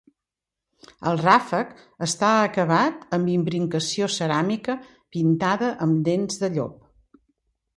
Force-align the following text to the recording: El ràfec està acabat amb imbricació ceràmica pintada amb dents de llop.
El 1.09 1.19
ràfec 1.23 1.75
està 2.05 2.31
acabat 2.45 3.05
amb 3.17 3.31
imbricació 3.33 4.09
ceràmica 4.15 4.77
pintada 5.17 5.71
amb 5.89 6.01
dents 6.09 6.45
de 6.47 6.51
llop. 6.57 7.23